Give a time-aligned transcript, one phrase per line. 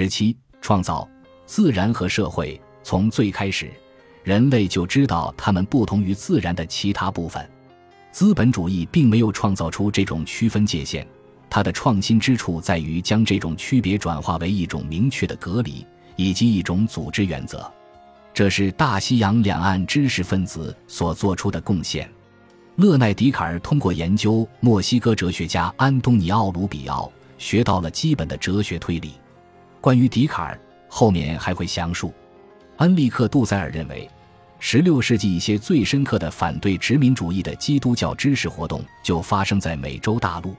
[0.00, 1.06] 十七，创造
[1.44, 2.58] 自然和社会。
[2.82, 3.70] 从最开始，
[4.24, 7.46] 人类就知道它们不同于自然的其他部分。
[8.10, 11.06] 资本主义并没有创造出这种区分界限，
[11.50, 15.84] 它的创新之处在于将这种区别转化为一种明确的隔离，
[16.16, 17.70] 以及一种组织原则。
[18.32, 22.10] 这是大西洋两岸知识分子所做出的贡献。
[22.76, 29.12] 勒奈·笛卡尔通过研究墨西哥哲学家安东尼奥·卢比奥，学到了基本的哲学推理。
[29.80, 32.12] 关于笛卡尔，后面还会详述。
[32.76, 34.08] 恩利克·杜塞尔认为
[34.60, 40.54] ，16世纪一些最深刻的反对殖民主义的基督教知识活动就发生在美洲大陆。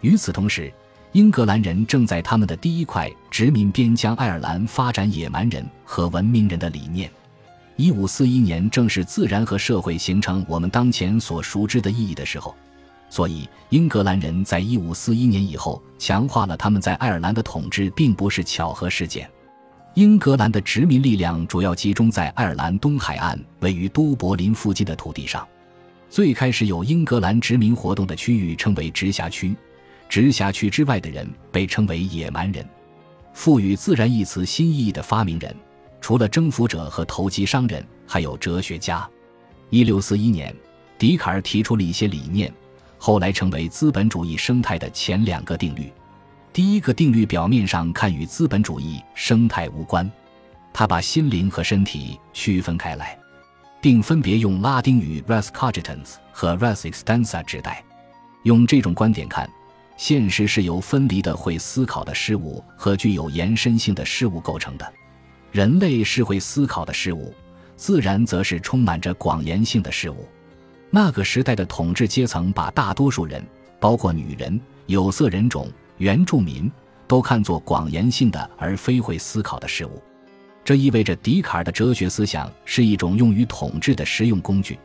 [0.00, 0.72] 与此同时，
[1.10, 7.10] 英格兰人正在他们的第一块殖民边疆爱尔兰发展野蛮人和文明人的理念。
[7.78, 12.54] 1541年正是自然和社会形成我们当前所熟知的意义的时候，
[13.12, 19.30] 所以英格兰人在1541年以后强化了他们在爱尔兰的统治，并不是巧合事件。
[19.92, 25.46] 英格兰的殖民力量主要集中在爱尔兰东海岸位于都柏林附近的土地上。
[26.08, 29.54] 最开始有英格兰殖民活动的区域称为直辖区。
[30.08, 32.66] 直辖区之外的人被称为野蛮人。
[33.34, 35.54] 赋予“自然”一词新意义的发明人，
[36.00, 39.06] 除了征服者和投机商人，还有哲学家。
[39.68, 40.56] 一六四一年，
[40.96, 42.50] 笛卡尔提出了一些理念，
[43.04, 45.92] 后来成为资本主义生态的前两个定律。
[46.52, 50.08] 第一个定律表面上看与资本主义生态无关，
[50.72, 53.18] 他把心灵和身体区分开来，
[53.80, 57.82] 并分别用拉丁语 res cogitans 和 res extensa 指代。
[58.44, 59.50] 用这种观点看。
[59.96, 64.92] 现实是由分离的会思考的事物和具有延伸性的事物构成的。
[65.50, 67.34] 人类是会思考的事物，
[67.76, 70.28] 自然则是充满着广延性的事物。
[70.94, 73.42] 那个时代的统治阶层把大多数人，
[73.80, 75.66] 包括女人、有色人种、
[75.96, 76.70] 原住民，
[77.08, 80.02] 都看作广延性的而非会思考的事物。
[80.62, 84.78] 这意味着笛卡尔的哲学思想是一种用于统治的实用工具，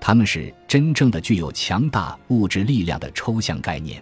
[0.00, 4.00] 他们是真正的具有强大物质力量的抽象概念。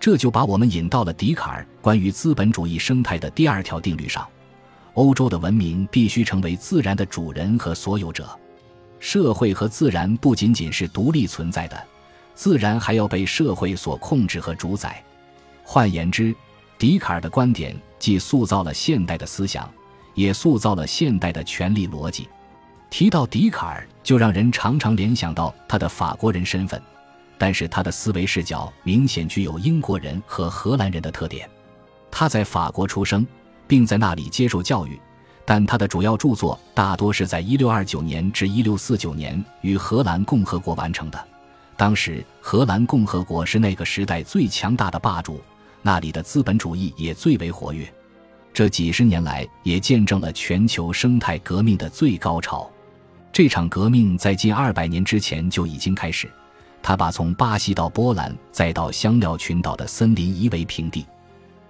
[0.00, 4.26] 这就把我们引到了笛卡尔关于资本主义生态的第二条定律上：
[4.94, 8.28] 欧洲的文明必须成为自然的主人和所有者。
[9.00, 11.82] 社会和自然不仅仅是独立存在的，
[12.34, 15.02] 自然还要被社会所控制和主宰。
[15.64, 16.34] 换言之，
[16.78, 19.68] 笛卡尔的观点既塑造了现代的思想，
[20.14, 22.28] 也塑造了现代的权力逻辑。
[22.90, 26.80] 提到笛卡尔，就让人常常联想到他的法国人身份。
[27.38, 31.48] 但是他的思维视角明显具有英国人和荷兰人的特点。
[32.10, 33.26] 他在法国出生，
[33.66, 35.00] 并在那里接受教育，
[35.50, 41.26] 但他的主要著作大多是在1629年至1649年与荷兰共和国完成的。
[41.76, 45.40] 当时，荷兰共和国是那个时代最强大的霸主，
[45.82, 47.92] 那里的资本主义也最为活跃。
[48.52, 52.70] 这几十年来，也见证了全球生态革命的最高潮。
[53.32, 56.30] 这场革命在近二百年之前就已经开始。
[56.80, 61.04] 他把从巴西到波兰再到香料群岛的森林夷为平地，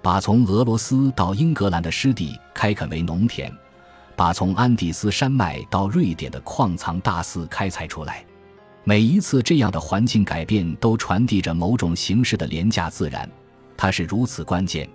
[0.02, 3.50] 把从俄罗斯到英格兰的湿地开垦为农田，
[4.20, 8.22] 把从安第斯山脉到瑞典的矿藏大肆开采出来。
[8.84, 13.26] 每一次这样的环境改变都传递着某种形式的廉价自然，
[13.78, 14.86] 它是如此关键，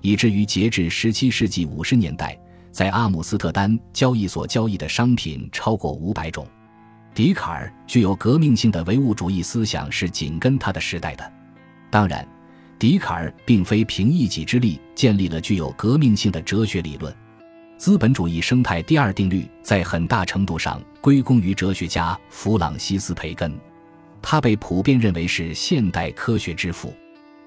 [0.00, 2.38] 以至于截至17世纪50年代，
[2.70, 6.46] 在阿姆斯特丹交易所交易的商品超过500种。
[7.12, 11.32] 笛卡尔具有革命性的唯物主义思想，是紧跟他的时代的。
[11.90, 12.24] 当然，
[12.78, 17.12] 笛卡尔并非凭一己之力建立了具有革命性的哲学理论。
[17.78, 23.56] 资本主义生态第二定律在很大程度上归功于哲学家弗朗西斯·培根，
[24.20, 26.92] 他被普遍认为是现代科学之父。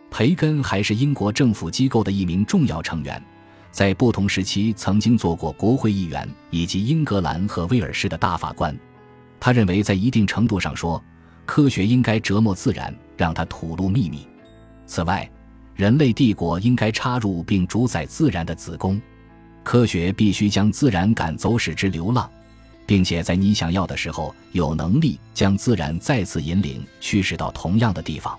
[0.09, 3.21] 培根还是英国政府机构的一名重要成员，
[3.71, 8.73] 在不同时期曾经做过国会议员以及英格兰和威尔士的大法官。
[9.37, 11.03] 他认为，在一定程度上说，
[11.45, 14.25] 科学应该折磨自然，让它吐露秘密。
[14.85, 15.29] 此外，
[15.75, 19.01] 人类帝国应该插入并主宰自然的子宫。
[19.71, 22.29] 科学必须将自然赶走，使之流浪，
[22.85, 28.37] 并且在你想要的时候，有能力将自然再次引领、驱使到同样的地方。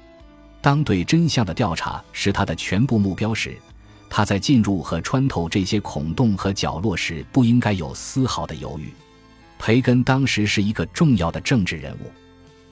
[0.60, 3.56] 当对真相的调查是他的全部目标时，
[4.10, 8.92] 他在进入和穿透这些孔洞和角落时，不应该有丝毫的犹豫。
[9.58, 12.10] 培根当时是一个重要的政治人物，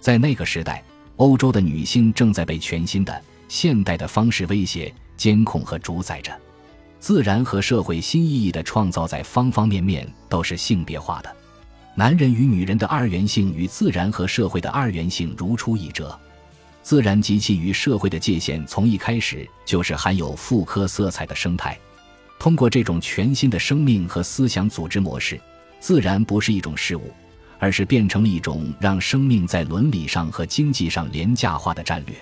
[0.00, 0.85] 在那个时代，
[1.17, 6.38] 欧洲的女性正在被全新的、现代的方式威胁、监控和主宰着。
[7.00, 11.37] 自然和社会新意义的创造，在方方面面都是性别化的。
[11.97, 16.17] 男人与女人的二元性与自然和社会的二元性如出一辙。
[16.82, 21.79] 自然及其与社会的界限，从一开始就是含有妇科色彩的生态。
[22.38, 25.41] 通过这种全新的生命和思想组织模式，
[25.79, 27.12] 自然不是一种事物，
[27.58, 32.14] 而是变成了一种让生命在伦理上和经济上廉价化的战略。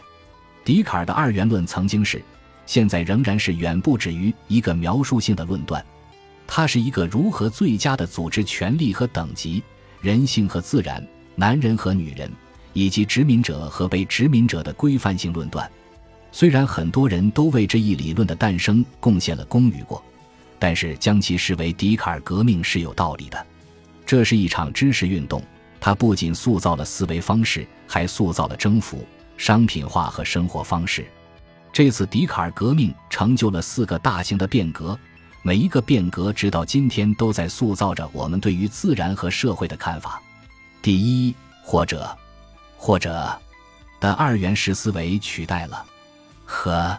[0.64, 2.20] 笛卡尔的二元论曾经是，
[2.68, 5.82] 现在仍然是远不止于一个描述性的论断，
[6.46, 9.62] 它是一个如何最佳的组织权力和等级、
[10.02, 11.02] 人性和自然、
[11.34, 12.30] 男人和女人，
[12.74, 15.68] 以及殖民者和被殖民者的规范性论断。
[16.30, 20.04] 虽然很多人都为这一理论的诞生贡献了功与过，
[20.58, 23.46] 但是将其视为笛卡尔革命是有道理的。
[24.04, 25.42] 这是一场知识运动，
[25.80, 29.02] 它不仅塑造了思维方式，还塑造了征服。
[29.38, 31.06] 商品化和生活方式，
[31.72, 34.98] 这次笛卡尔革命成就了四个大型的变革，
[35.42, 40.20] 每一个变革直到今天都在塑造着我们对于自然和社会的看法。
[40.82, 42.16] 第一，或者，
[42.76, 43.40] 或者
[44.00, 45.84] 的二元式思维取代了
[46.44, 46.98] 和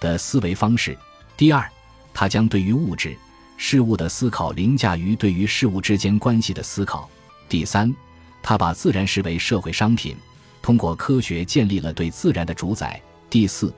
[0.00, 0.96] 的思维方式。
[1.36, 1.68] 第二，
[2.12, 3.16] 它将对于物质
[3.56, 7.08] 事物的思考凌驾于对于事物之间关系的思考。
[7.48, 7.94] 第三，
[8.42, 10.16] 它把自然视为社会商品。
[10.60, 13.00] 通过科学建立了对自然的主宰。
[13.30, 13.72] 第四，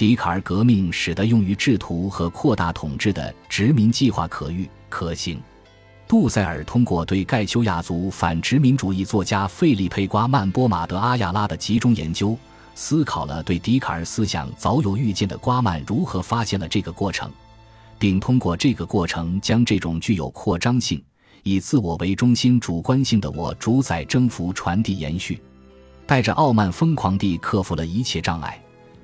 [0.00, 5.38] 笛卡尔革命使得用于制图和扩大统治的殖民计划可遇可行。
[6.08, 12.34] 杜塞尔通过对盖丘亚族反殖民主义作家费利佩·瓜曼波马德阿亚拉的集中研究，
[12.74, 17.30] 思考了对笛卡尔思想早有预见的瓜曼如何发现了这个过程，
[17.98, 20.98] 并通过这个过程将这种具有扩张性、
[21.42, 25.38] 以自我为中心主观性的我主宰征服传递延续。
[26.06, 28.58] 带着傲慢疯狂地克服了一切障碍，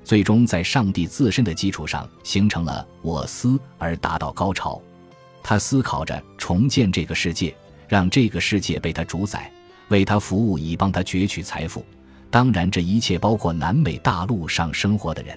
[0.07, 4.81] 最终在上帝自身的基础上形成了我思而达到高潮。
[5.43, 7.53] 他思考着重建这个世界，
[7.89, 9.51] 让这个世界被他主宰，
[9.89, 11.85] 为他服务，以帮他攫取财富。
[12.31, 15.37] 当然，这一切包括南美大陆上生活的人。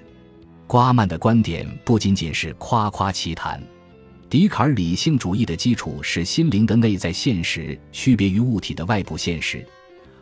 [0.68, 3.60] 瓜曼的观点不仅仅是夸夸其谈。
[4.30, 9.66] 笛卡尔理性主义的基础是心灵的内在现实区别于物体的外部现实。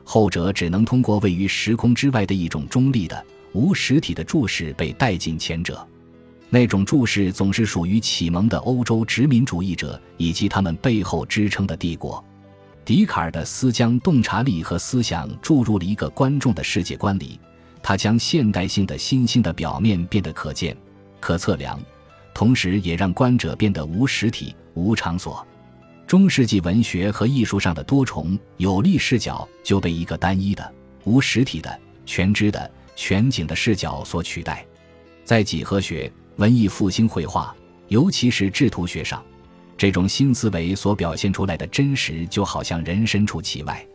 [0.06, 5.86] 后者只能通过位于时空之外的一种中立的、无实体的注视被带进前者。
[6.50, 12.24] 那种注视总是属于启蒙的欧洲殖民主义者以及他们背后支撑的帝国。
[12.86, 17.38] 笛卡尔的思将洞察力和思想注入了一个观众的世界观里，
[17.84, 20.76] 他将现代性的新兴的表面变得可见、
[21.20, 21.78] 可测量，
[22.34, 25.46] 同时也让观者变得无实体、无场所。
[26.08, 30.74] 中世纪文学和艺术上的多重有力视角就被一个单一的、
[31.04, 34.66] 无实体的、全知的、全景的视角所取代。
[35.24, 37.56] 在几何学、文艺复兴绘画，
[37.88, 39.24] 尤其是制图学上，
[39.78, 43.86] 这种新思维所表现出来的真实，就好像人身处其外。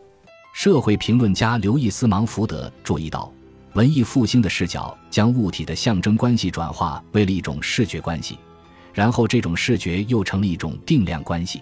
[0.53, 3.31] 社会评论家刘易斯·芒福德注意到，
[3.73, 8.37] 文艺复兴的视角将物体的象征关系转化为了一种视觉关系，
[8.93, 11.61] 然后这种视觉又成了一种定量关系。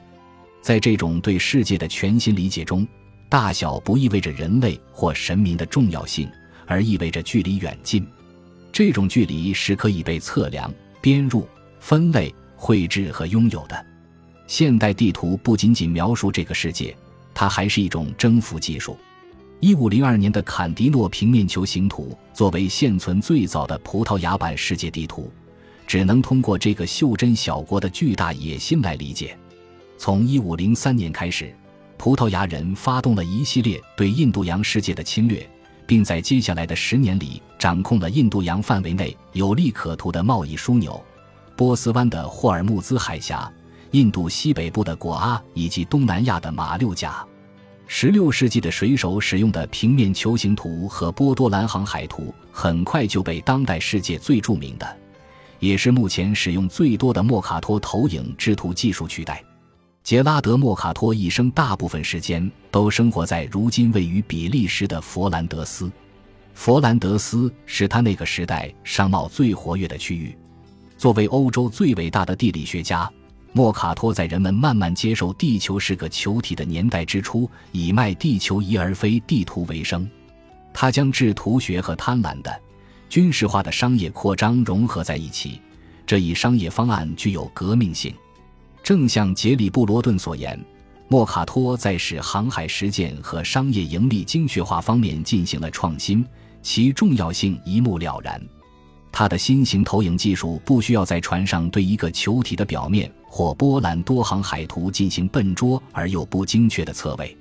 [0.62, 2.86] 在这种对世界的全新理解中，
[3.30, 6.30] 大小不意味着人类或神明的重要性，
[6.72, 8.08] 而意味着距离远近。
[8.72, 11.46] 这种距离是可以被测量、编入、
[11.80, 13.86] 分类、绘制和拥有的。
[14.48, 16.96] 现代地图不仅仅描述这个世界，
[17.34, 18.98] 它还是一种征服技术。
[19.60, 25.32] 一五零二年的坎迪诺平面球形图作为现存最早的葡萄牙版世界地图，
[25.86, 29.38] 只能通过这个袖珍小国的巨大野心来理解。
[29.98, 31.54] 从一五零三年开始，
[31.96, 35.48] 葡萄牙人发动了一系列对印度洋世界的侵略，
[35.92, 41.04] 并在接下来的十年里掌控了印度洋范围内有利可图的贸易枢纽——
[41.58, 43.52] 波斯湾的霍尔木兹海峡、
[43.92, 47.22] 印度西北部的果阿以及东南亚的马六甲。
[47.88, 54.98] 十六世纪的水手使用的平面球形图和波多兰航海图很快就被当代世界最著名的，
[55.60, 59.44] 也是目前使用最多的莫卡托投影制图技术取代。
[60.04, 65.92] 杰拉德·莫卡托一生大部分时间都生活在如今位于比利时的佛兰德斯。
[66.54, 70.36] 佛兰德斯是他那个时代商贸最活跃的区域。
[70.98, 73.10] 作为欧洲最伟大的地理学家，
[73.54, 80.10] 莫卡托在人们慢慢接受地球是个球体的年代之初，以卖地球仪而非地图为生。
[80.74, 82.62] 他将制图学和贪婪的、
[83.08, 85.62] 军事化的商业扩张融合在一起，
[86.06, 88.14] 这一商业方案具有革命性。
[88.84, 90.60] 正像杰里布罗顿所言，
[91.08, 96.26] 莫卡托在使航海实践和商业盈利精确化方面进行了创新，
[96.62, 98.42] 其重要性一目了然。
[99.12, 107.38] 他的新型投影技术不需要在船上对一个球体的表面或波兰多航海图进行笨拙而又不精确的测位，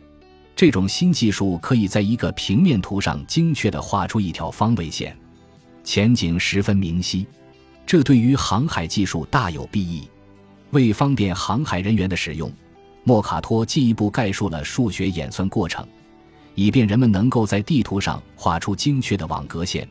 [0.57, 5.17] 这种新技术可以在一个平面图上精确地画出一条方位线，
[5.85, 7.25] 前景十分明晰。
[7.87, 10.09] 这对于航海技术大有裨益。
[10.71, 12.53] 为方便航海人员的使用，
[13.05, 15.87] 莫卡托进一步概述了数学演算过程，
[16.55, 19.89] 以便人们能够在地图上画出精确的网格线，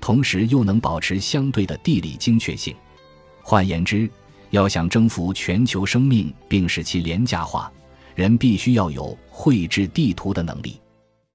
[0.00, 2.74] 同时又能保持相对的地理精确性。
[3.42, 4.10] 换言之，
[4.50, 7.72] 要想征服全球生命并使其廉价化，
[8.14, 10.80] 人必须要有绘制地图的能力。